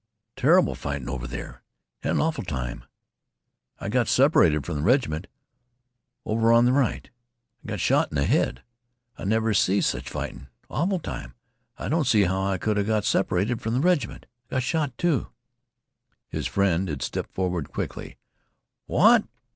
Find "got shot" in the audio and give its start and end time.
7.67-8.09, 14.55-14.97